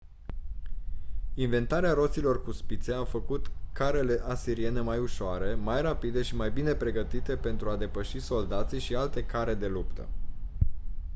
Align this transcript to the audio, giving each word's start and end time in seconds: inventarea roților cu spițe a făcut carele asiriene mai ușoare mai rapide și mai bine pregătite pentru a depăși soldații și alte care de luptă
inventarea 1.33 1.93
roților 1.93 2.43
cu 2.43 2.51
spițe 2.51 2.93
a 2.93 3.03
făcut 3.03 3.51
carele 3.73 4.21
asiriene 4.27 4.79
mai 4.81 4.99
ușoare 4.99 5.53
mai 5.55 5.81
rapide 5.81 6.21
și 6.21 6.35
mai 6.35 6.51
bine 6.51 6.73
pregătite 6.73 7.35
pentru 7.37 7.69
a 7.69 7.77
depăși 7.77 8.19
soldații 8.19 8.79
și 8.79 8.95
alte 8.95 9.25
care 9.25 9.53
de 9.53 9.67
luptă 9.67 10.07